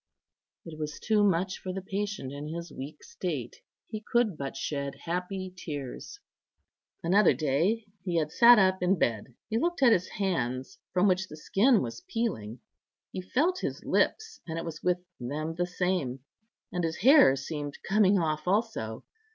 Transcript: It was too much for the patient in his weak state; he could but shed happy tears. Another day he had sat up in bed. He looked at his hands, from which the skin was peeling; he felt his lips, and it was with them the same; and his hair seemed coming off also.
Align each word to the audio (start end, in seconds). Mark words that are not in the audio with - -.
It 0.65 0.79
was 0.79 0.99
too 0.99 1.23
much 1.23 1.59
for 1.59 1.71
the 1.71 1.81
patient 1.83 2.31
in 2.33 2.47
his 2.47 2.71
weak 2.71 3.03
state; 3.03 3.57
he 3.87 4.01
could 4.11 4.35
but 4.35 4.57
shed 4.57 4.95
happy 5.05 5.53
tears. 5.55 6.19
Another 7.03 7.35
day 7.35 7.85
he 8.03 8.15
had 8.17 8.31
sat 8.31 8.57
up 8.57 8.81
in 8.81 8.97
bed. 8.97 9.35
He 9.47 9.59
looked 9.59 9.83
at 9.83 9.91
his 9.93 10.07
hands, 10.07 10.79
from 10.91 11.07
which 11.07 11.27
the 11.27 11.37
skin 11.37 11.83
was 11.83 12.01
peeling; 12.07 12.61
he 13.11 13.21
felt 13.21 13.59
his 13.59 13.85
lips, 13.85 14.41
and 14.47 14.57
it 14.57 14.65
was 14.65 14.81
with 14.81 14.97
them 15.19 15.53
the 15.53 15.67
same; 15.67 16.21
and 16.71 16.83
his 16.83 17.01
hair 17.01 17.35
seemed 17.35 17.77
coming 17.87 18.17
off 18.17 18.47
also. 18.47 19.03